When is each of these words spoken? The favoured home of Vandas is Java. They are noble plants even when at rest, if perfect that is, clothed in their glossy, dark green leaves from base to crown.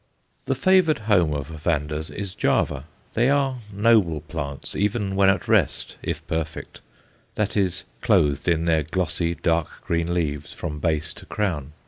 The 0.45 0.55
favoured 0.55 0.97
home 0.97 1.31
of 1.31 1.47
Vandas 1.49 2.09
is 2.09 2.33
Java. 2.33 2.85
They 3.13 3.29
are 3.29 3.59
noble 3.71 4.21
plants 4.21 4.75
even 4.75 5.15
when 5.15 5.29
at 5.29 5.47
rest, 5.47 5.95
if 6.01 6.25
perfect 6.25 6.81
that 7.35 7.55
is, 7.55 7.83
clothed 8.01 8.47
in 8.47 8.65
their 8.65 8.81
glossy, 8.81 9.35
dark 9.35 9.67
green 9.85 10.11
leaves 10.11 10.53
from 10.53 10.79
base 10.79 11.13
to 11.13 11.27
crown. 11.27 11.73